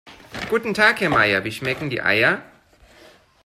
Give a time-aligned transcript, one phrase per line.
[0.49, 2.41] Guten Tag Herr Meier, wie schmecken die Eier?